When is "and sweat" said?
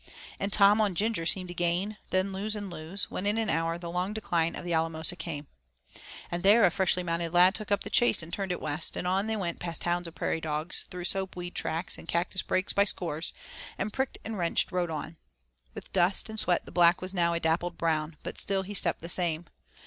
16.29-16.65